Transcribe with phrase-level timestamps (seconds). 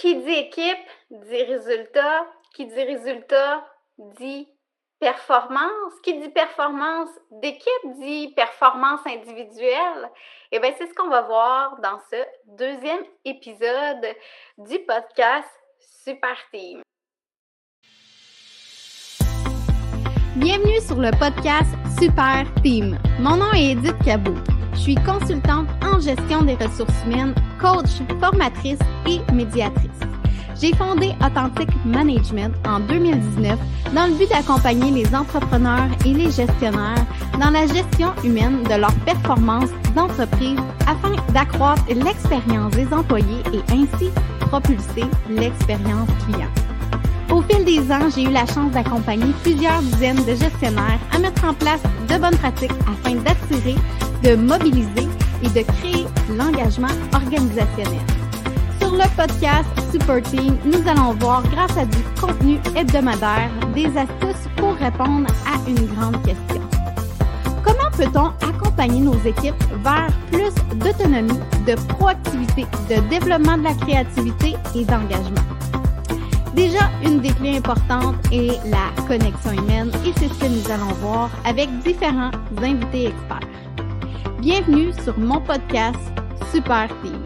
[0.00, 2.26] Qui dit équipe dit résultat.
[2.54, 3.66] Qui dit résultat
[3.98, 4.48] dit
[4.98, 5.92] performance.
[6.02, 10.10] Qui dit performance d'équipe dit performance individuelle.
[10.52, 12.16] Et bien, c'est ce qu'on va voir dans ce
[12.46, 14.06] deuxième épisode
[14.56, 16.80] du podcast Super Team.
[20.36, 22.98] Bienvenue sur le podcast Super Team.
[23.18, 24.59] Mon nom est Edith Cabot.
[24.74, 29.90] Je suis consultante en gestion des ressources humaines, coach, formatrice et médiatrice.
[30.60, 33.58] J'ai fondé Authentic Management en 2019
[33.94, 37.06] dans le but d'accompagner les entrepreneurs et les gestionnaires
[37.40, 44.10] dans la gestion humaine de leur performance d'entreprise afin d'accroître l'expérience des employés et ainsi
[44.40, 46.50] propulser l'expérience client.
[47.30, 51.44] Au fil des ans, j'ai eu la chance d'accompagner plusieurs dizaines de gestionnaires à mettre
[51.44, 53.76] en place de bonnes pratiques afin d'attirer,
[54.22, 55.08] de mobiliser
[55.42, 56.06] et de créer
[56.36, 58.00] l'engagement organisationnel.
[58.80, 64.48] Sur le podcast Super Team, nous allons voir, grâce à du contenu hebdomadaire, des astuces
[64.56, 66.60] pour répondre à une grande question.
[67.62, 74.56] Comment peut-on accompagner nos équipes vers plus d'autonomie, de proactivité, de développement de la créativité
[74.74, 75.44] et d'engagement?
[76.54, 80.92] Déjà, une des clés importantes est la connexion humaine et c'est ce que nous allons
[81.00, 83.48] voir avec différents invités experts.
[84.40, 85.98] Bienvenue sur mon podcast
[86.50, 87.22] Super Team.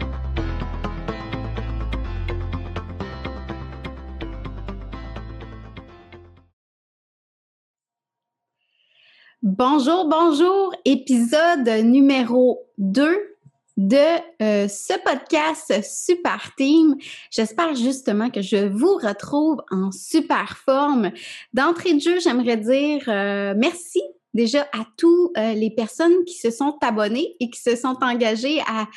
[9.41, 13.37] Bonjour, bonjour, épisode numéro 2
[13.77, 13.97] de
[14.41, 16.97] euh, ce podcast Super Team.
[17.31, 21.11] J'espère justement que je vous retrouve en super forme.
[21.53, 24.01] D'entrée de jeu, j'aimerais dire euh, merci
[24.35, 28.59] déjà à tous euh, les personnes qui se sont abonnées et qui se sont engagées
[28.67, 28.87] à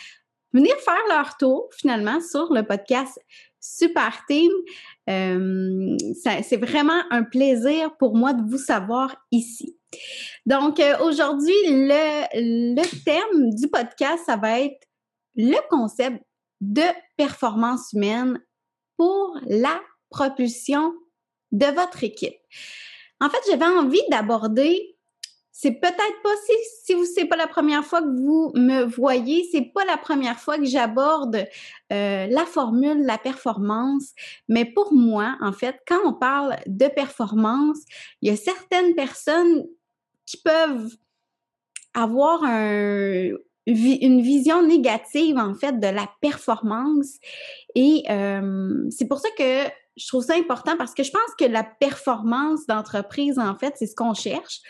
[0.53, 3.19] venir faire leur tour finalement sur le podcast
[3.61, 4.51] Super Team.
[5.07, 9.79] c'est vraiment un plaisir pour moi de vous savoir ici.
[10.47, 14.87] Donc, euh, aujourd'hui, le, thème du podcast, ça va être
[15.35, 16.23] le concept
[16.61, 16.83] de
[17.17, 18.41] performance humaine
[18.97, 20.93] pour la propulsion
[21.53, 22.37] de votre équipe.
[23.21, 24.98] En fait, j'avais envie d'aborder,
[25.61, 26.53] c'est peut-être pas si,
[26.85, 30.39] si vous c'est pas la première fois que vous me voyez, c'est pas la première
[30.39, 31.49] fois que j'aborde
[31.93, 34.13] euh, la formule, la performance,
[34.47, 37.79] mais pour moi, en fait, quand on parle de performance,
[38.23, 39.67] il y a certaines personnes
[40.27, 40.95] qui peuvent
[41.93, 47.17] avoir une vision négative, en fait, de la performance.
[47.75, 49.65] Et euh, c'est pour ça que
[49.97, 53.89] je trouve ça important parce que je pense que la performance d'entreprise, en fait, c'est
[53.89, 54.61] ce qu'on cherche.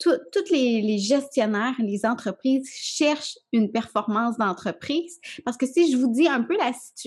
[0.00, 5.20] Toutes les, gestionnaires, les entreprises cherchent une performance d'entreprise.
[5.44, 6.56] Parce que si je vous dis un peu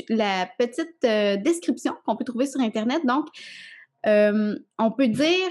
[0.09, 3.27] la, petite euh, description qu'on peut trouver sur Internet, donc,
[4.05, 5.49] euh, on peut dire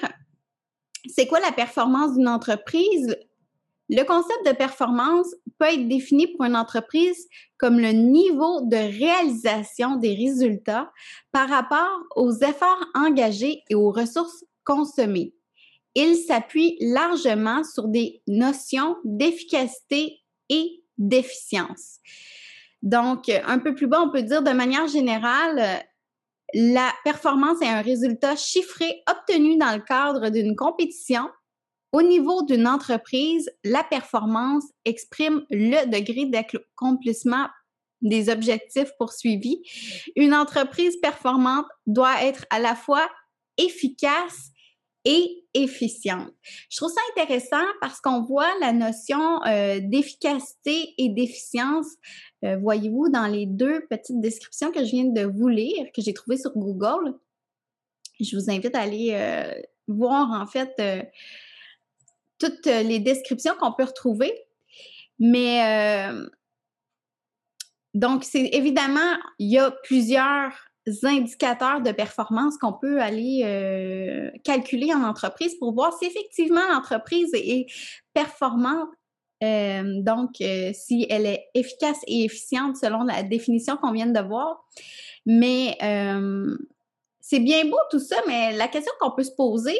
[1.08, 3.16] c'est quoi la performance d'une entreprise?
[3.88, 7.28] Le concept de performance peut être défini pour une entreprise
[7.58, 10.90] comme le niveau de réalisation des résultats
[11.32, 15.34] par rapport aux efforts engagés et aux ressources consommées.
[15.94, 21.98] Il s'appuie largement sur des notions d'efficacité et d'efficience.
[22.82, 25.84] Donc, un peu plus bas, on peut dire de manière générale,
[26.54, 31.28] la performance est un résultat chiffré obtenu dans le cadre d'une compétition.
[31.92, 37.46] Au niveau d'une entreprise, la performance exprime le degré d'accomplissement
[38.00, 39.62] des objectifs poursuivis.
[40.16, 43.08] Une entreprise performante doit être à la fois
[43.58, 44.50] efficace
[45.04, 46.32] et efficiente.
[46.70, 51.86] Je trouve ça intéressant parce qu'on voit la notion euh, d'efficacité et d'efficience,
[52.44, 56.14] euh, voyez-vous, dans les deux petites descriptions que je viens de vous lire, que j'ai
[56.14, 57.14] trouvées sur Google.
[58.20, 59.52] Je vous invite à aller euh,
[59.88, 60.80] voir en fait
[62.38, 64.32] toutes les descriptions qu'on peut retrouver.
[65.18, 66.08] Mais
[67.94, 70.52] donc, c'est évidemment, il y a plusieurs
[71.04, 77.30] indicateurs de performance qu'on peut aller euh, calculer en entreprise pour voir si effectivement l'entreprise
[77.34, 77.66] est
[78.12, 78.88] performante,
[79.42, 84.20] euh, donc euh, si elle est efficace et efficiente selon la définition qu'on vient de
[84.20, 84.64] voir.
[85.24, 85.76] Mais
[87.20, 89.78] c'est bien beau tout ça, mais la question qu'on peut se poser,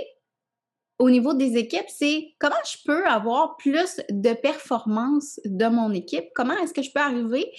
[1.03, 6.27] au niveau des équipes, c'est comment je peux avoir plus de performance de mon équipe?
[6.33, 7.51] Comment est-ce que je peux arriver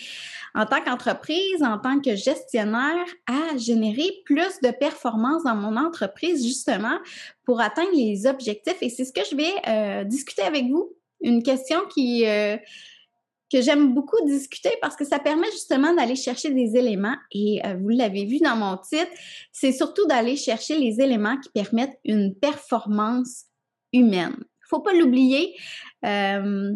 [0.55, 6.45] en tant qu'entreprise, en tant que gestionnaire, à générer plus de performance dans mon entreprise,
[6.45, 6.97] justement,
[7.43, 8.77] pour atteindre les objectifs?
[8.79, 10.93] Et c'est ce que je vais euh, discuter avec vous.
[11.19, 12.55] Une question qui, euh,
[13.53, 17.75] que j'aime beaucoup discuter parce que ça permet justement d'aller chercher des éléments et euh,
[17.79, 19.11] vous l'avez vu dans mon titre,
[19.51, 23.43] c'est surtout d'aller chercher les éléments qui permettent une performance
[23.93, 24.35] humaine.
[24.67, 25.55] Faut pas l'oublier.
[26.03, 26.73] Euh,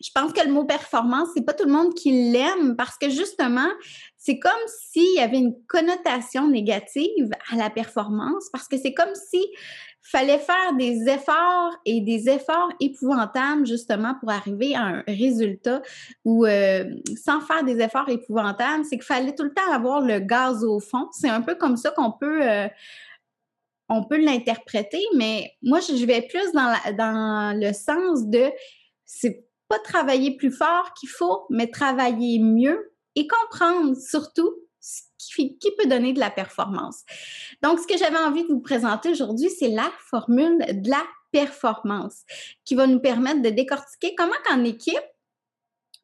[0.00, 3.10] je pense que le mot performance, c'est pas tout le monde qui l'aime parce que
[3.10, 3.68] justement,
[4.16, 9.14] c'est comme s'il y avait une connotation négative à la performance parce que c'est comme
[9.14, 9.44] si
[10.04, 15.80] fallait faire des efforts et des efforts épouvantables justement pour arriver à un résultat
[16.24, 16.84] ou euh,
[17.16, 20.78] sans faire des efforts épouvantables, c'est qu'il fallait tout le temps avoir le gaz au
[20.78, 21.08] fond.
[21.12, 22.68] C'est un peu comme ça qu'on peut euh,
[23.88, 28.50] on peut l'interpréter, mais moi je vais plus dans, dans le sens de
[29.06, 34.54] c'est pas travailler plus fort qu'il faut, mais travailler mieux et comprendre surtout
[35.26, 37.02] qui, peut donner de la performance.
[37.62, 42.22] Donc, ce que j'avais envie de vous présenter aujourd'hui, c'est la formule de la performance
[42.64, 45.02] qui va nous permettre de décortiquer comment qu'en équipe,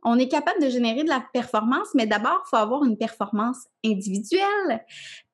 [0.02, 3.58] on est capable de générer de la performance, mais d'abord, il faut avoir une performance
[3.84, 4.84] individuelle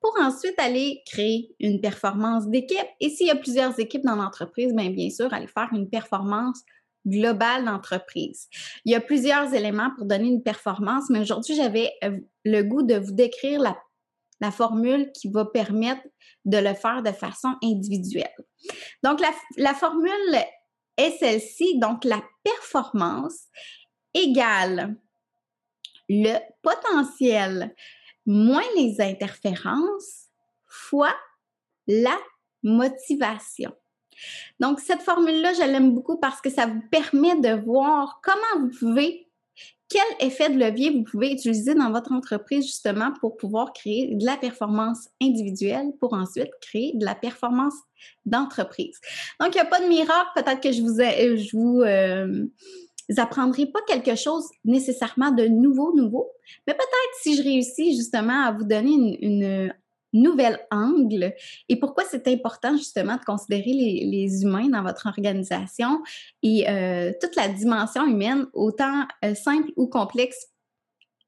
[0.01, 2.87] pour ensuite aller créer une performance d'équipe.
[2.99, 6.63] Et s'il y a plusieurs équipes dans l'entreprise, bien, bien sûr, aller faire une performance
[7.07, 8.47] globale d'entreprise.
[8.85, 12.83] Il y a plusieurs éléments pour donner une performance, mais aujourd'hui, j'avais euh, le goût
[12.83, 16.03] de vous décrire la, formule qui va permettre
[16.45, 18.35] de le faire de façon individuelle.
[19.03, 20.11] Donc, la, la formule
[20.97, 23.45] est celle-ci, donc la performance
[24.13, 24.95] égale
[26.09, 27.75] le potentiel
[28.25, 30.27] moins les interférences
[30.65, 31.15] fois
[31.87, 32.17] la
[32.63, 33.73] motivation.
[34.59, 38.71] Donc, cette formule-là, je l'aime beaucoup parce que ça vous permet de voir comment vous
[38.77, 39.27] pouvez,
[39.89, 44.25] quel effet de levier vous pouvez utiliser dans votre entreprise justement pour pouvoir créer de
[44.25, 47.75] la performance individuelle pour ensuite créer de la performance
[48.25, 48.99] d'entreprise.
[49.39, 50.29] Donc, il n'y a pas de miracle.
[50.35, 52.45] Peut-être que je vous, je vous euh,
[53.15, 56.29] apprendrai pas quelque chose nécessairement de nouveau, nouveau,
[56.67, 59.73] mais peut-être si je réussis justement à vous donner une
[60.21, 61.33] nouvel angle.
[61.69, 66.01] Et pourquoi c'est important justement de considérer les, humains dans votre organisation
[66.43, 70.47] et euh, toute la dimension humaine, autant euh, simple ou complexe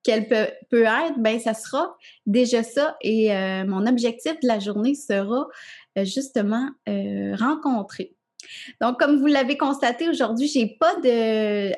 [0.03, 1.95] qu'elle peut, peut, être, ben ça sera
[2.25, 2.97] déjà ça.
[3.01, 5.47] Et euh, mon objectif de la journée sera
[6.03, 8.15] justement rencontrer
[8.81, 10.95] donc, comme vous l'avez constaté aujourd'hui, j'ai pas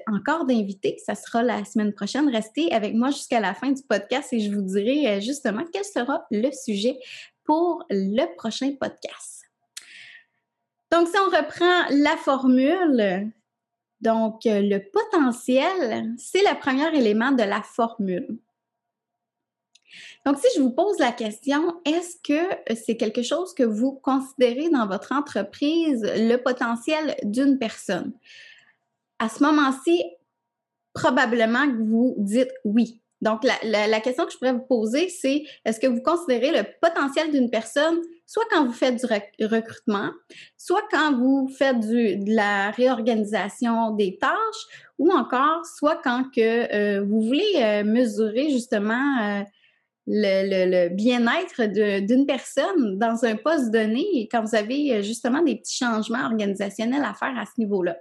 [0.08, 0.98] encore d'invités.
[1.06, 2.30] Ça sera la semaine prochaine.
[2.30, 5.84] Restez avec moi jusqu'à la fin du podcast et je vous dirai euh, justement quel
[5.84, 6.98] sera le sujet
[7.44, 9.44] pour le prochain podcast.
[10.92, 13.32] Donc, si on reprend la formule,
[14.02, 18.38] donc euh, le potentiel, c'est le premier élément de la formule.
[20.26, 24.70] Donc, si je vous pose la question, est-ce que c'est quelque chose que vous considérez
[24.70, 28.14] dans votre entreprise, le potentiel d'une personne?
[29.20, 30.04] À ce moment-ci,
[30.94, 33.02] probablement que vous dites oui.
[33.22, 37.32] Donc, la, question que je pourrais vous poser, c'est est-ce que vous considérez le potentiel
[37.32, 40.10] d'une personne, soit quand vous faites du recrutement,
[40.58, 44.66] soit quand vous faites de la réorganisation des tâches,
[44.98, 49.44] ou encore soit quand euh, vous voulez euh, mesurer justement euh,
[50.12, 51.64] le, bien-être
[52.06, 57.04] d'une personne dans un poste donné quand vous avez euh, justement des petits changements organisationnels
[57.04, 57.98] à faire à ce niveau-là.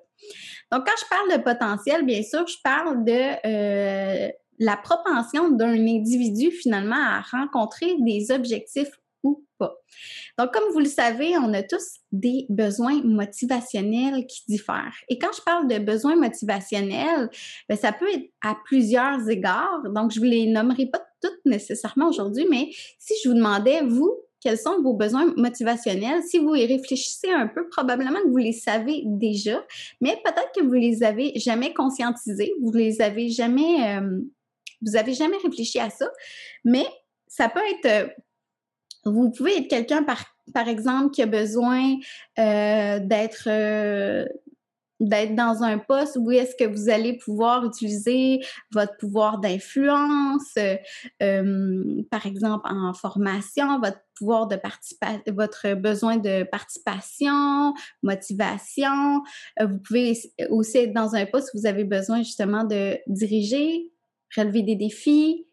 [0.73, 4.29] Donc, quand je parle de potentiel, bien sûr, je parle de euh,
[4.59, 9.75] la propension d'un individu finalement à rencontrer des objectifs ou pas.
[10.38, 14.97] Donc, comme vous le savez, on a tous des besoins motivationnels qui diffèrent.
[15.09, 17.28] Et quand je parle de besoins motivationnels,
[17.68, 19.83] ben, ça peut être à plusieurs égards.
[19.95, 23.83] Donc, je ne vous les nommerai pas toutes nécessairement aujourd'hui, mais si je vous demandais,
[23.83, 26.23] vous, quels sont vos besoins motivationnels.
[26.23, 29.64] Si vous y réfléchissez un peu, probablement que vous les savez déjà,
[30.00, 34.21] mais peut-être que vous les avez jamais conscientisés, vous les avez jamais, euh,
[34.80, 36.11] vous avez jamais réfléchi à ça.
[36.64, 36.87] Mais
[37.26, 38.09] ça peut être euh,
[39.04, 41.97] vous pouvez être quelqu'un, par, par exemple, qui a besoin
[42.38, 44.26] euh, d'être euh,
[44.99, 48.40] d'être dans un poste où est-ce que vous allez pouvoir utiliser
[48.71, 50.59] votre pouvoir d'influence,
[51.23, 59.23] euh, par exemple en formation, votre pouvoir de participation, votre besoin de participation, motivation.
[59.59, 60.19] vous pouvez
[60.50, 63.90] aussi être dans un poste où vous avez besoin justement de diriger,
[64.37, 65.47] relever des défis,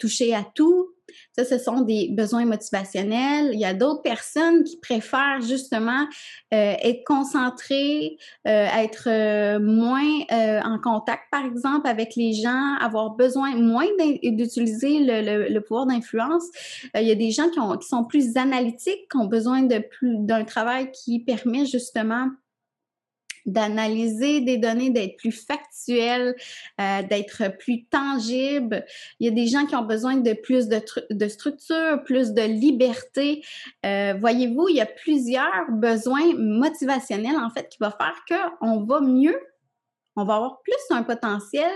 [0.00, 0.87] toucher à tout,
[1.38, 3.50] ça, ce sont des besoins motivationnels.
[3.52, 6.06] Il y a d'autres personnes qui préfèrent justement
[6.52, 8.16] euh, être concentrées,
[8.46, 10.02] euh, être euh, moins
[10.64, 13.86] en contact, par exemple, avec les gens, avoir besoin moins
[14.22, 16.44] d'utiliser le, pouvoir d'influence.
[16.94, 19.66] il y a des gens qui, ont, qui sont plus analytiques, qui ont besoin
[20.02, 22.28] d'un travail qui permet justement
[23.48, 26.36] d'analyser des données, d'être plus factuel,
[26.80, 28.84] euh, d'être plus tangible.
[29.18, 32.42] Il y a des gens qui ont besoin de plus de, de structure, plus de
[32.42, 33.42] liberté.
[33.84, 39.00] Euh, voyez-vous, il y a plusieurs besoins motivationnels en fait qui vont faire qu'on va
[39.00, 39.38] mieux,
[40.18, 41.72] on va avoir plus un potentiel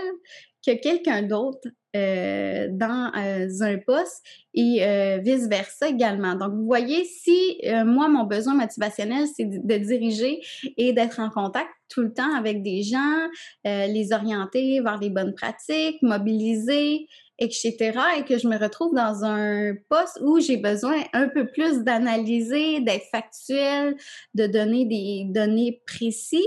[0.65, 4.23] que quelqu'un d'autre euh, dans euh, un poste
[4.53, 6.35] et euh, vice-versa également.
[6.35, 10.41] Donc, vous voyez, si moi, mon besoin motivationnel, c'est de, diriger
[10.77, 13.27] et d'être en contact tout le temps avec des gens,
[13.65, 17.07] les orienter vers les bonnes pratiques, mobiliser,
[17.37, 21.83] etc., et que je me retrouve dans un poste où j'ai besoin un peu plus
[21.83, 23.95] d'analyser, d'être factuel,
[24.33, 26.41] de donner des données précises,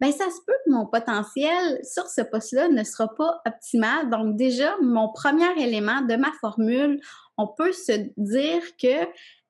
[0.00, 4.10] ben ça se peut que mon potentiel sur ce poste-là ne sera pas optimal.
[4.10, 7.00] Donc déjà, mon premier élément de ma formule,
[7.38, 9.04] on peut se dire que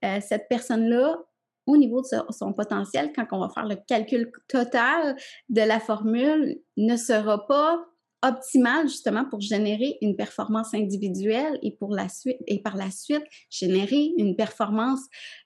[0.04, 1.18] euh, cette personne-là,
[1.66, 5.16] au niveau de son potentiel, quand on va faire le calcul total
[5.48, 7.84] de la formule, ne sera pas
[8.22, 15.00] optimale justement pour générer une performance individuelle et par la suite générer une performance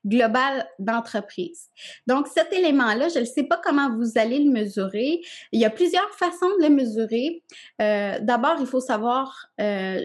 [0.06, 1.68] globale d'entreprise.
[2.06, 5.20] Donc cet élément-là, je ne sais pas comment vous allez le mesurer.
[5.52, 7.42] Il y a plusieurs façons de le mesurer.
[7.80, 10.04] Euh, d'abord, il faut savoir euh,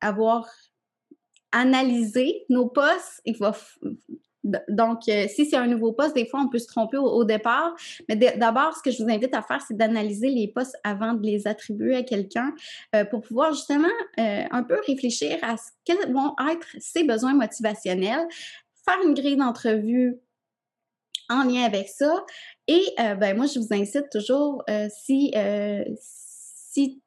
[0.00, 0.46] avoir
[1.52, 3.20] analysé nos postes.
[3.24, 3.46] Il faut
[4.68, 7.74] donc, euh, si c'est un nouveau poste, des fois, on peut se tromper au, départ.
[8.08, 11.24] Mais d'abord, ce que je vous invite à faire, c'est d'analyser les postes avant de
[11.24, 12.54] les attribuer à quelqu'un
[12.94, 13.88] euh, pour pouvoir justement
[14.18, 18.26] euh, un peu réfléchir à ce quels vont être ses besoins motivationnels,
[18.84, 20.16] faire une grille d'entrevue
[21.28, 22.24] en lien avec ça.
[22.66, 25.32] Et ben moi, je vous incite toujours, si,
[25.98, 27.02] si,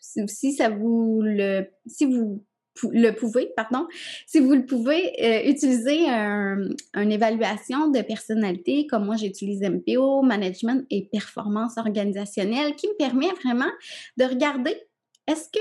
[0.00, 2.44] si ça vous le, si vous
[2.90, 3.86] le pouvez, pardon,
[4.26, 10.86] si vous le pouvez, euh, utiliser une évaluation de personnalité, comme moi j'utilise MPO, Management
[10.90, 13.70] et Performance organisationnelle, qui me permet vraiment
[14.16, 14.76] de regarder
[15.26, 15.60] est-ce que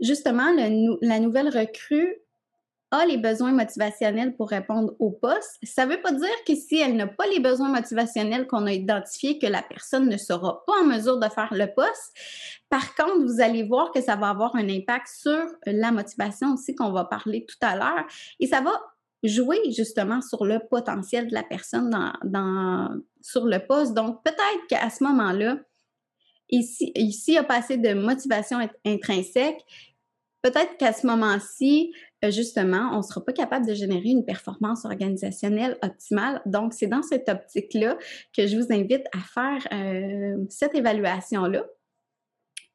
[0.00, 2.25] justement la nouvelle recrue
[2.90, 5.58] a les besoins motivationnels pour répondre au poste.
[5.64, 8.72] Ça ne veut pas dire que si elle n'a pas les besoins motivationnels qu'on a
[8.72, 12.14] identifiés, que la personne ne sera pas en mesure de faire le poste.
[12.68, 16.74] Par contre, vous allez voir que ça va avoir un impact sur la motivation aussi
[16.74, 18.06] qu'on va parler tout à l'heure.
[18.38, 18.72] Et ça va
[19.24, 21.90] jouer justement sur le potentiel de la personne
[22.24, 22.90] dans,
[23.20, 23.94] sur le poste.
[23.94, 25.58] Donc, peut-être qu'à ce moment-là,
[26.50, 29.60] ici, ici, il a de motivation intrinsèque,
[30.42, 31.92] peut-être qu'à ce moment-ci,
[32.30, 36.40] justement, on ne sera pas capable de générer une performance organisationnelle optimale.
[36.46, 37.96] Donc, c'est dans cette optique-là
[38.36, 41.64] que je vous invite à faire euh, cette évaluation-là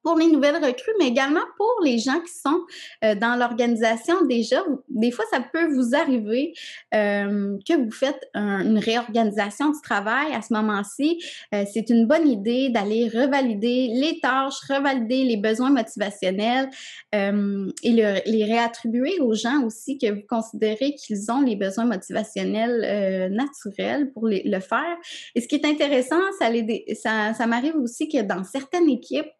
[0.04, 2.62] pour les nouvelles recrues, mais également pour les gens qui sont
[3.04, 4.64] euh, dans l'organisation déjà.
[4.90, 6.54] Des fois, ça peut vous arriver
[6.94, 11.22] euh, que vous faites une réorganisation du travail à ce moment-ci.
[11.54, 16.70] Euh, c'est une bonne idée d'aller revalider les tâches, revalider les besoins motivationnels
[17.14, 24.12] et les réattribuer aux gens aussi que vous considérez qu'ils ont les besoins motivationnels naturels
[24.12, 24.98] pour le faire.
[25.36, 29.32] Et ce qui est intéressant, ça, m'arrive aussi que dans certaines équipes,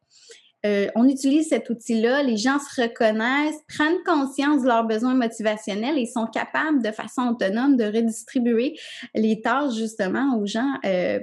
[0.66, 5.98] euh, on utilise cet outil-là, les gens se reconnaissent, prennent conscience de leurs besoins motivationnels
[5.98, 8.78] et sont capables de façon autonome de redistribuer
[9.16, 11.20] les tâches justement aux gens euh,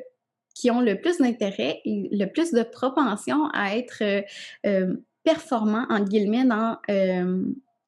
[0.55, 4.03] qui ont le plus d'intérêt et le plus de propension à être
[4.67, 6.79] euh, performants, entre guillemets, dans,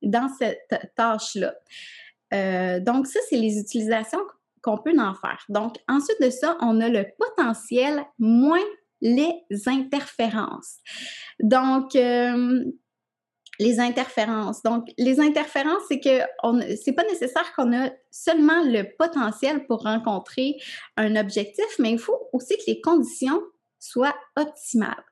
[0.02, 1.54] dans cette tâche-là.
[2.80, 4.21] donc, ça, c'est les utilisations
[4.62, 5.45] qu'on peut en faire.
[5.49, 8.61] Donc, ensuite de ça, on a le potentiel moins
[9.00, 10.76] les interférences.
[11.40, 12.64] Donc, euh,
[13.61, 14.62] les interférences.
[14.62, 16.23] Donc, les interférences, c'est que
[16.83, 20.57] c'est pas nécessaire qu'on a seulement le potentiel pour rencontrer
[20.97, 23.42] un objectif, mais il faut aussi que les conditions
[23.78, 25.04] soient optimales.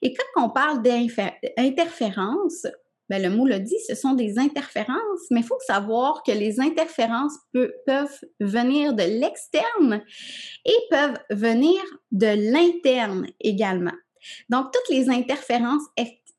[0.00, 2.66] Et quand on parle d'interférences,
[3.08, 6.60] ben, le mot le dit, ce sont des interférences, mais il faut savoir que les
[6.60, 7.34] interférences
[7.86, 10.02] peuvent venir de l'externe
[10.64, 11.80] et peuvent venir
[12.12, 13.94] de l'interne également.
[14.48, 15.84] Donc, toutes les interférences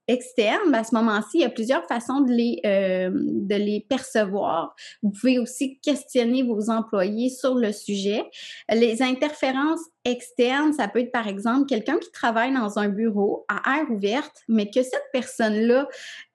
[0.09, 3.85] externes, ben, à ce moment-ci, il y a plusieurs façons de les, euh, de les
[3.87, 4.75] percevoir.
[5.03, 8.23] Vous pouvez aussi questionner vos employés sur le sujet.
[8.69, 13.77] Les interférences externes, ça peut être par exemple quelqu'un qui travaille dans un bureau à
[13.77, 15.87] air ouverte, mais que cette personne-là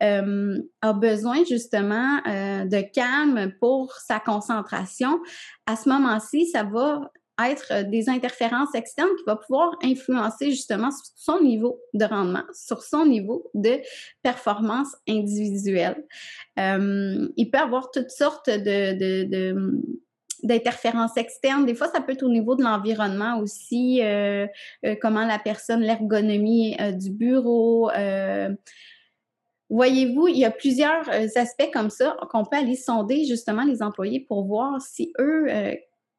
[0.03, 5.19] euh, a besoin justement euh, de calme pour sa concentration.
[5.67, 7.11] À ce moment-ci, ça va
[7.43, 12.83] être euh, des interférences externes qui vont pouvoir influencer justement son niveau de rendement, sur
[12.83, 13.81] son niveau de
[14.23, 16.05] performance individuelle.
[16.59, 19.83] Euh, il peut avoir toutes sortes de, de,
[20.43, 21.67] d'interférences externes.
[21.67, 24.47] Des fois, ça peut être au niveau de l'environnement aussi, euh,
[25.01, 27.91] comment la personne, l'ergonomie du bureau.
[29.71, 34.21] Voyez-vous, il y a plusieurs aspects comme ça qu'on peut aller sonder justement les employés
[34.21, 35.47] pour voir si eux,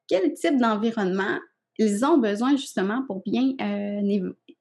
[0.08, 1.40] quel type d'environnement
[1.78, 3.54] ils ont besoin justement pour bien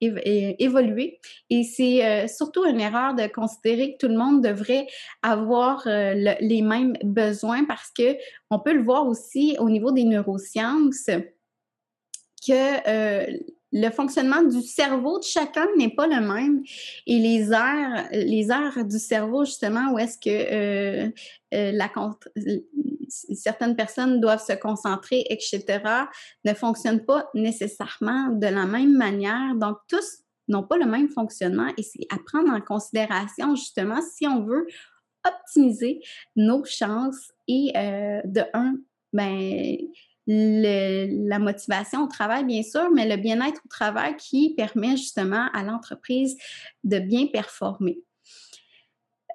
[0.00, 1.20] évoluer.
[1.48, 4.88] Et c'est surtout une erreur de considérer que tout le monde devrait
[5.22, 8.16] avoir les mêmes besoins parce que
[8.50, 11.08] on peut le voir aussi au niveau des neurosciences
[12.46, 13.30] que
[13.74, 16.62] le fonctionnement du cerveau de chacun n'est pas le même
[17.06, 21.12] et les aires, du cerveau justement où est-ce que
[21.50, 21.88] la
[23.08, 25.80] certaines personnes doivent se concentrer, etc.,
[26.44, 29.54] ne fonctionnent pas nécessairement de la même manière.
[29.56, 34.26] Donc, tous n'ont pas le même fonctionnement et c'est à prendre en considération justement si
[34.26, 34.66] on veut
[35.26, 36.00] optimiser
[36.36, 38.74] nos chances et euh, de un,
[39.12, 39.76] ben,
[40.26, 45.62] la motivation au travail, bien sûr, mais le bien-être au travail qui permet justement à
[45.62, 46.36] l'entreprise
[46.82, 47.98] de bien performer.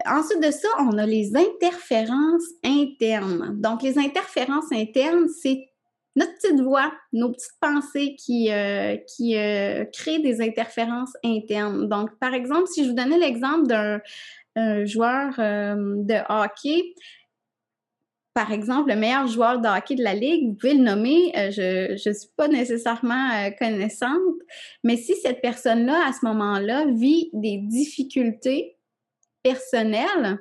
[0.05, 3.59] Ensuite de ça, on a les interférences internes.
[3.59, 5.69] Donc, les interférences internes, c'est
[6.15, 11.87] notre petite voix, nos petites pensées qui, euh, qui euh, créent des interférences internes.
[11.87, 16.93] Donc, par exemple, si je vous donnais l'exemple d'un joueur euh, de hockey,
[18.33, 21.91] par exemple, le meilleur joueur de hockey de la ligue, vous pouvez le nommer, je
[21.91, 24.19] ne suis pas nécessairement connaissante,
[24.83, 28.77] mais si cette personne-là, à ce moment-là, vit des difficultés
[29.43, 30.39] personnel,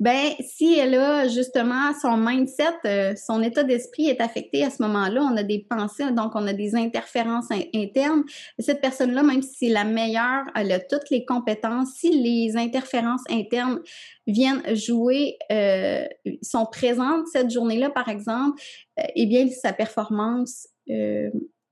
[0.00, 4.82] ben si elle a justement son mindset, euh, son état d'esprit est affecté à ce
[4.82, 8.24] moment-là, on a des pensées, donc on a des interférences internes.
[8.58, 11.90] Cette personne-là, même si c'est la meilleure, elle a toutes les compétences.
[11.96, 13.80] Si les interférences internes
[14.26, 16.04] viennent jouer, euh,
[16.42, 18.60] sont présentes cette journée-là, par exemple,
[18.98, 20.68] euh, eh bien sa performance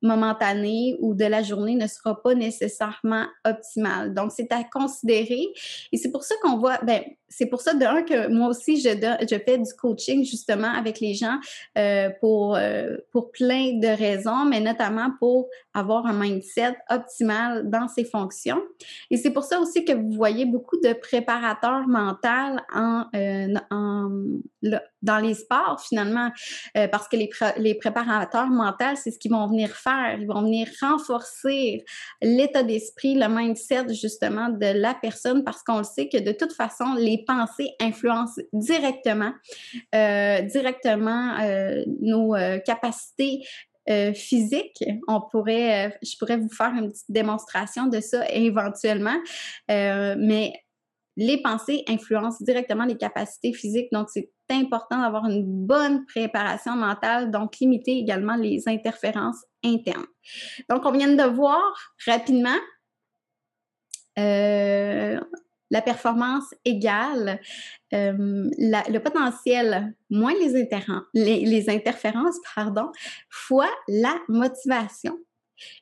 [0.04, 4.14] momentanée ou de la journée ne sera pas nécessairement optimale.
[4.14, 5.46] Donc, c'est à considérer.
[5.92, 7.02] Et c'est pour ça qu'on voit, ben,
[7.36, 11.14] c'est pour ça d'un que moi aussi, je, je fais du coaching justement avec les
[11.14, 11.38] gens
[11.76, 17.88] euh, pour, euh, pour plein de raisons, mais notamment pour avoir un mindset optimal dans
[17.88, 18.62] ses fonctions.
[19.10, 22.28] Et c'est pour ça aussi que vous voyez beaucoup de préparateurs mentaux
[22.72, 23.54] en, euh,
[25.02, 26.30] dans les sports finalement,
[26.90, 29.93] parce que les, les préparateurs mentaux, c'est ce qu'ils vont venir faire.
[30.18, 31.84] Ils vont venir renforcer
[32.22, 36.52] l'état d'esprit, le mindset justement de la personne, parce qu'on le sait que de toute
[36.52, 39.32] façon, les pensées influencent directement,
[39.94, 43.42] euh, directement euh, nos euh, capacités
[44.14, 44.82] physiques.
[45.08, 49.18] On pourrait, je pourrais vous faire une petite démonstration de ça éventuellement,
[49.68, 50.54] mais
[51.18, 57.30] les pensées influencent directement les capacités physiques, donc c'est important d'avoir une bonne préparation mentale,
[57.30, 60.06] donc limiter également les interférences internes.
[60.68, 62.58] Donc, on vient de voir rapidement
[65.74, 67.40] la performance égale
[67.92, 72.90] euh, le potentiel moins les, les, interférences, pardon,
[73.28, 75.18] fois la motivation.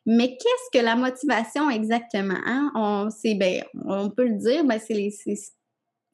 [0.06, 2.38] Mais qu'est-ce que la motivation exactement?
[2.44, 2.70] Hein?
[2.74, 4.78] On, ben, on peut le dire, ben,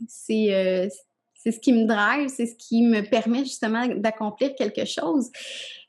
[0.08, 0.88] c'est euh,
[1.38, 5.30] c'est ce qui me drive, c'est ce qui me permet justement d'accomplir quelque chose.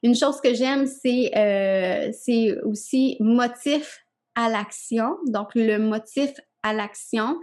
[0.04, 5.18] Une chose que j'aime, c'est euh, aussi motif à l'action.
[5.28, 6.32] Donc, le motif
[6.64, 7.40] à l'action.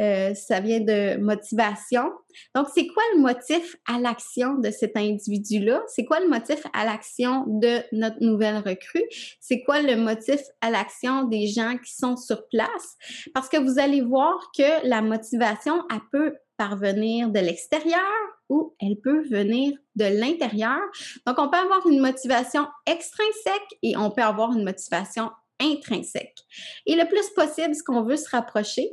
[0.00, 2.10] Euh, ça vient de motivation.
[2.54, 5.82] Donc, c'est quoi le motif à l'action de cet individu-là?
[5.88, 9.04] C'est quoi le motif à l'action de notre nouvelle recrue?
[9.40, 12.96] C'est quoi le motif à l'action des gens qui sont sur place?
[13.34, 18.12] Parce que vous allez voir que la motivation, elle peut parvenir de l'extérieur
[18.50, 20.78] ou elle peut venir de l'intérieur.
[21.26, 26.36] Donc, on peut avoir une motivation extrinsèque et on peut avoir une motivation intrinsèque.
[26.84, 28.90] Et le plus possible, ce qu'on veut se rapprocher,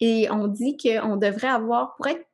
[0.00, 2.24] et on dit qu'on devrait avoir, pour être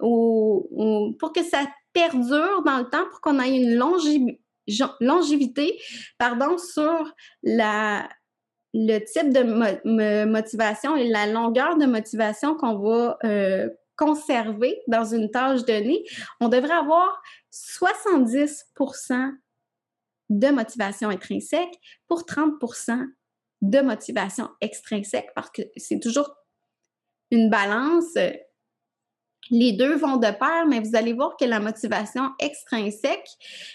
[0.00, 3.76] au, pour que ça perdure dans le temps, pour qu'on ait une
[5.00, 5.80] longévité,
[6.18, 8.08] pardon, sur la,
[8.74, 15.30] le type de motivation et la longueur de motivation qu'on va euh, conserver dans une
[15.30, 16.04] tâche donnée,
[16.40, 17.20] on devrait avoir
[17.52, 19.32] 70%
[20.30, 23.04] de motivation intrinsèque pour 30%
[23.60, 26.32] de motivation extrinsèque parce que c'est toujours
[27.30, 28.16] une balance.
[29.50, 33.28] Les deux vont de pair, mais vous allez voir que la motivation extrinsèque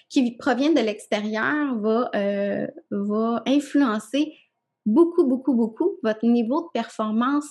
[0.09, 4.33] qui provient de l'extérieur va, euh, va influencer
[4.85, 7.49] beaucoup, beaucoup, beaucoup votre niveau de performance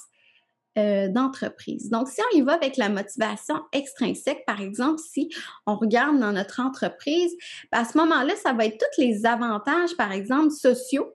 [0.79, 1.91] euh, d'entreprise.
[1.91, 5.29] Donc, si on y va avec la motivation extrinsèque, par exemple, si
[5.67, 7.37] on regarde dans notre entreprise,
[7.71, 11.13] ben, à ce moment-là, ça va être tous les avantages, par exemple, sociaux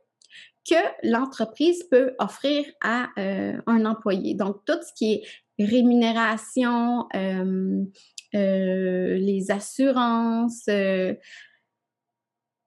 [0.69, 4.35] que l'entreprise peut offrir à euh, un employé.
[4.35, 5.23] Donc, tout ce qui est
[5.57, 7.83] rémunération, euh,
[8.33, 10.69] les assurances,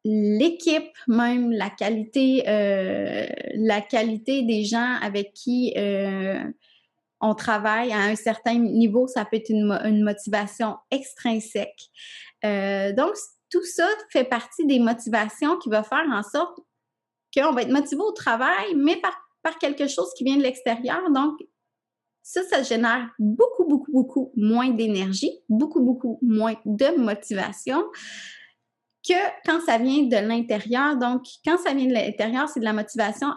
[0.05, 5.73] l'équipe même, la qualité, la qualité des gens avec qui
[7.21, 11.91] on travaille à un certain niveau, ça peut être une, motivation extrinsèque.
[12.45, 13.15] Euh, donc,
[13.51, 16.59] tout ça fait partie des motivations qui vont faire en sorte
[17.35, 21.11] qu'on va être motivé au travail, mais par, par quelque chose qui vient de l'extérieur.
[21.11, 21.39] Donc,
[22.23, 27.85] ça, ça génère beaucoup, beaucoup, beaucoup moins d'énergie, beaucoup, beaucoup moins de motivation
[29.07, 30.97] que quand ça vient de l'intérieur.
[30.97, 33.29] Donc, quand ça vient de l'intérieur, c'est de la motivation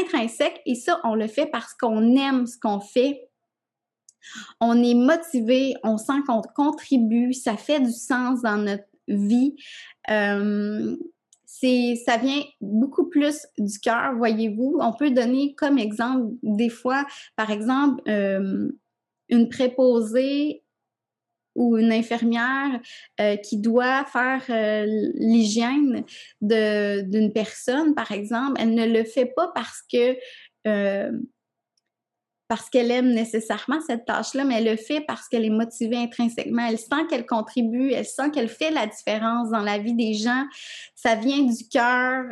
[0.00, 3.28] intrinsèque et ça, on le fait parce qu'on aime ce qu'on fait.
[4.60, 9.54] On est motivé, on sent qu'on contribue, ça fait du sens dans notre vie.
[10.10, 10.96] Euh,
[11.46, 14.78] ça vient beaucoup plus du cœur, voyez-vous.
[14.80, 18.70] On peut donner comme exemple des fois, par exemple, euh,
[19.28, 20.62] une préposée
[21.56, 22.80] ou une infirmière
[23.20, 26.04] euh, qui doit faire euh, l'hygiène
[26.40, 30.16] d'une personne, par exemple, elle ne le fait pas parce que
[30.68, 31.10] euh,
[32.48, 36.64] parce qu'elle aime nécessairement cette tâche-là, mais elle le fait parce qu'elle est motivée intrinsèquement.
[36.68, 40.44] Elle sent qu'elle contribue, elle sent qu'elle fait la différence dans la vie des gens.
[40.94, 42.22] Ça vient du cœur,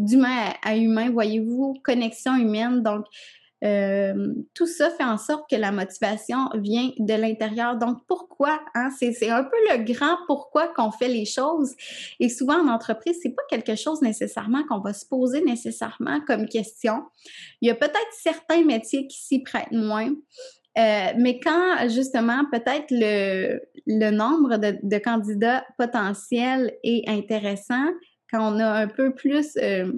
[0.00, 2.82] d'humain à, à, humain, voyez-vous, connexion humaine.
[2.82, 3.04] Donc,
[3.64, 7.76] euh, tout ça fait en sorte que la motivation vient de l'intérieur.
[7.76, 8.60] Donc, pourquoi?
[8.74, 8.90] Hein?
[8.98, 11.74] C'est un peu le grand pourquoi qu'on fait les choses.
[12.20, 16.46] Et souvent, en entreprise, c'est pas quelque chose nécessairement qu'on va se poser nécessairement comme
[16.46, 17.04] question.
[17.60, 20.12] Il y a peut-être certains métiers qui s'y prêtent moins.
[20.78, 27.86] Euh, mais quand justement peut-être le, nombre de, de, candidats potentiels est intéressant,
[28.30, 29.90] quand on a un peu plus euh,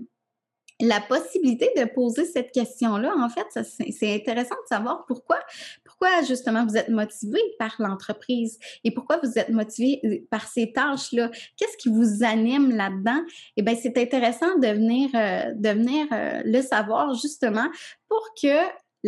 [0.80, 5.38] la possibilité de poser cette question-là, en fait, c'est intéressant de savoir pourquoi,
[5.84, 10.72] pourquoi justement vous êtes motivé par l'entreprise et pourquoi vous êtes motivé euh, par ces
[10.72, 11.30] tâches-là.
[11.56, 13.20] Qu'est-ce qui vous anime là-dedans?
[13.56, 17.68] Eh bien, c'est intéressant de venir, euh, de venir euh, le savoir justement
[18.08, 18.56] pour que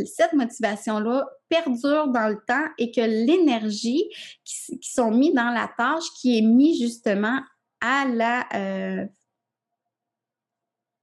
[0.06, 4.04] cette motivation-là perdure dans le temps et que l'énergie
[4.44, 7.40] qui, qui, sont mis dans la tâche, qui est mis justement
[7.80, 9.08] à la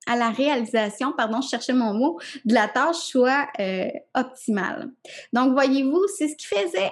[0.10, 4.90] à la réalisation, pardon, je cherchais mon mot, de la tâche soit euh, optimale.
[5.34, 6.92] Donc, voyez-vous, c'est ce qui faisait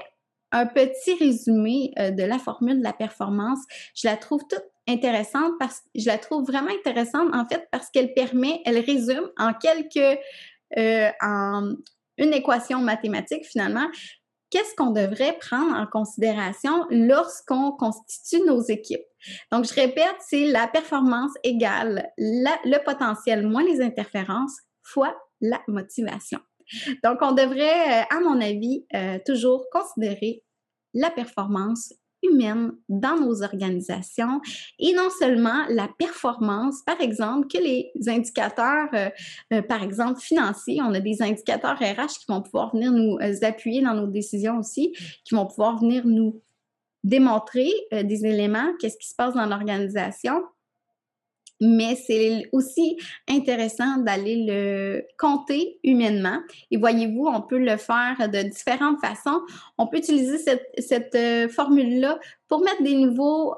[0.52, 3.60] un petit résumé euh, de la formule de la performance.
[3.96, 8.14] Je la trouve toute intéressante parce je la trouve vraiment intéressante en fait parce qu'elle
[8.14, 10.20] permet, elle résume en quelques,
[10.78, 11.74] euh, en
[12.18, 13.88] une équation mathématique finalement,
[14.50, 19.06] qu'est-ce qu'on devrait prendre en considération lorsqu'on constitue nos équipes?
[19.52, 26.40] Donc, je répète, c'est la performance égale le potentiel moins les interférences fois la motivation.
[27.04, 30.44] Donc, on devrait, euh, à mon avis, euh, toujours considérer
[30.94, 31.94] la performance
[32.32, 34.42] humaine dans nos organisations.
[34.80, 40.94] Et non seulement la performance, par exemple, que les indicateurs, euh, par exemple, financiers, on
[40.94, 45.36] a des indicateurs RH qui vont pouvoir venir nous appuyer dans nos décisions aussi, qui
[45.36, 46.42] vont pouvoir venir nous
[47.04, 50.44] démontrer euh, des éléments, qu'est-ce qui se passe dans l'organisation,
[51.60, 56.40] mais c'est aussi intéressant d'aller le compter humainement.
[56.72, 59.42] Et voyez-vous, on peut le faire de différentes façons.
[59.78, 60.38] On peut utiliser
[60.78, 63.56] cette, euh, formule-là pour mettre des nouveaux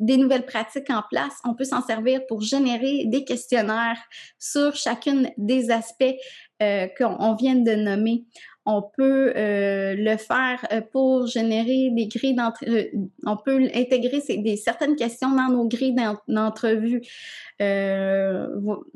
[0.00, 1.34] des nouvelles pratiques en place.
[1.44, 3.98] On peut s'en servir pour générer des questionnaires
[4.40, 6.16] sur chacune des aspects
[6.62, 8.24] euh, qu'on vient de nommer.
[8.66, 12.92] On peut euh, le faire euh, pour générer des grilles d'entrevue.
[13.26, 14.20] on peut intégrer
[14.56, 15.96] certaines questions dans nos grilles
[16.28, 17.02] d'entrevue.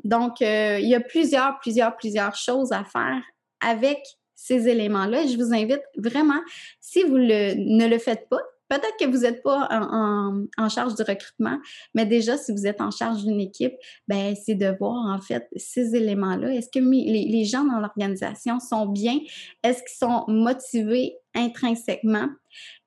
[0.03, 3.21] donc, il y a plusieurs, plusieurs, plusieurs choses à faire
[3.61, 3.99] avec
[4.35, 5.27] ces éléments-là.
[5.27, 6.41] Je vous invite vraiment,
[6.79, 11.57] si vous ne le faites pas, Peut-être que vous n'êtes pas en, charge du recrutement,
[11.95, 13.73] mais déjà, si vous êtes en charge d'une équipe,
[14.07, 16.53] ben, c'est de voir en fait ces éléments-là.
[16.53, 19.19] Est-ce que les, gens dans l'organisation sont bien?
[19.63, 22.27] Est-ce qu'ils sont motivés intrinsèquement?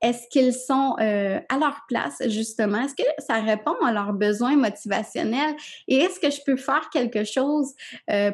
[0.01, 2.83] Est-ce qu'ils sont euh, à leur place, justement?
[2.83, 5.55] Est-ce que ça répond à leurs besoins motivationnels?
[5.89, 7.73] Et est-ce que je peux faire quelque chose
[8.11, 8.31] euh,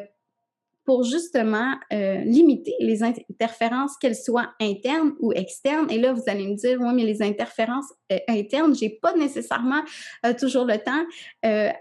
[0.89, 5.91] pour justement euh, limiter les interférences, qu'elles soient internes ou externes.
[5.91, 9.83] Et là, vous allez me dire, oui, mais les interférences euh, internes, j'ai pas nécessairement
[10.25, 11.05] euh, toujours le temps.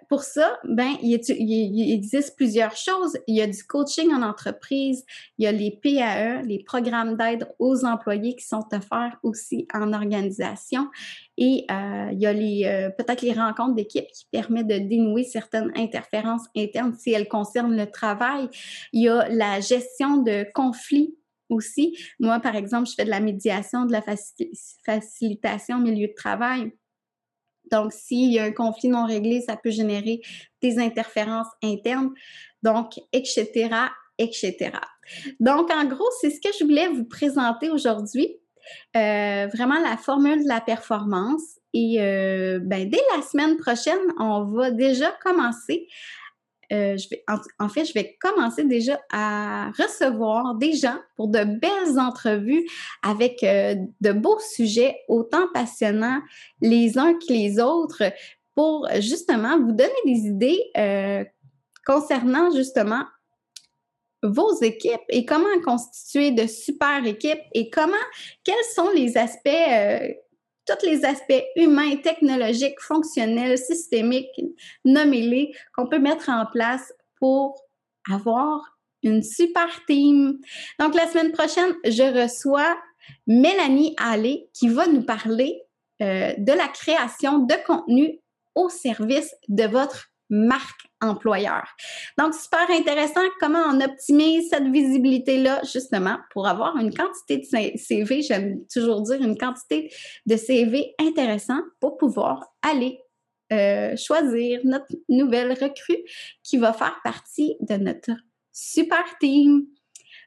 [0.10, 3.18] pour ça, ben, il, il, existe plusieurs choses.
[3.28, 5.06] Il y a du coaching en entreprise,
[5.38, 9.94] il y a les PAE, les programmes d'aide aux employés qui sont offerts aussi en
[9.94, 10.90] organisation.
[11.38, 16.46] Et il y a les peut-être les rencontres d'équipe qui permettent de dénouer certaines interférences
[16.56, 18.50] internes si elles concernent le travail.
[18.92, 21.16] Il y a la gestion de conflits
[21.50, 21.98] aussi.
[22.20, 24.04] Moi, par exemple, je fais de la médiation, de la
[24.86, 26.72] facilitation au milieu de travail.
[27.72, 30.22] Donc, s'il y a un conflit non réglé, ça peut générer
[30.62, 32.14] des interférences internes.
[32.64, 33.70] Donc, etc.,
[34.18, 34.72] etc.
[35.40, 38.38] Donc, en gros, c'est ce que je voulais vous présenter aujourd'hui.
[38.96, 41.60] Euh, vraiment la formule de la performance.
[41.74, 45.88] Et euh, ben, dès la semaine prochaine, on va déjà commencer
[46.74, 46.98] euh,
[47.60, 52.68] en, fait, je vais commencer déjà à recevoir des gens pour de belles entrevues
[53.04, 56.20] avec de beaux sujets autant passionnants
[56.60, 58.04] les uns que les autres
[58.54, 60.60] pour justement vous donner des idées
[61.86, 63.06] concernant justement
[64.24, 67.94] vos équipes et comment constituer de super équipes et comment,
[68.44, 69.48] quels sont les aspects
[70.68, 74.42] tous les aspects humains, technologiques, fonctionnels, systémiques,
[74.84, 77.62] nommez-les, qu'on peut mettre en place pour
[78.12, 80.40] avoir une super team.
[80.80, 82.78] Donc, la semaine prochaine, je reçois
[83.26, 85.62] Mélanie Allé qui va nous parler
[86.02, 88.20] euh, de la création de contenu
[88.56, 91.64] au service de votre marque employeur.
[92.18, 98.22] Donc, super intéressant comment on optimise cette visibilité-là, justement, pour avoir une quantité de CV,
[98.22, 99.92] j'aime toujours dire une quantité
[100.26, 103.00] de CV intéressant pour pouvoir aller
[103.54, 106.04] euh, choisir notre nouvelle recrue
[106.44, 108.12] qui va faire partie de notre
[108.52, 109.66] super team.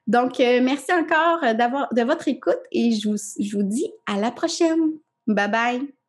[0.06, 4.16] Donc, euh, merci encore d'avoir de votre écoute et je vous, je vous dis à
[4.18, 4.92] la prochaine.
[5.26, 5.99] Bye bye.